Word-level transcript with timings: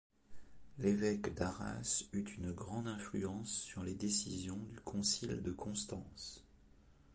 L'évêque 0.79 1.35
d'Arras 1.35 2.05
eut 2.13 2.25
une 2.39 2.53
grande 2.53 2.87
influence 2.87 3.51
sur 3.51 3.83
les 3.83 3.93
décisions 3.93 4.57
du 4.71 4.79
concile 4.81 5.43
de 5.43 5.51
Constance. 5.51 6.43